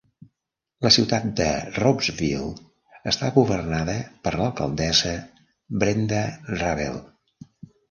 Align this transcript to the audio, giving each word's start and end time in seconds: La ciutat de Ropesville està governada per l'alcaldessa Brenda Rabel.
La 0.85 0.91
ciutat 0.93 1.27
de 1.39 1.49
Ropesville 1.75 3.03
està 3.13 3.31
governada 3.37 3.97
per 4.25 4.35
l'alcaldessa 4.41 5.15
Brenda 5.85 6.25
Rabel. 6.59 7.01